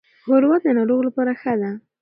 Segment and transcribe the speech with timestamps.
[0.23, 1.71] ښوروا د ناروغ لپاره ښه ده.